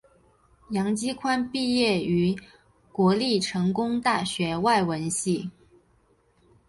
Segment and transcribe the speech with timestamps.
[0.71, 2.35] 杨基宽毕业于
[2.91, 5.51] 国立成功大学外文系。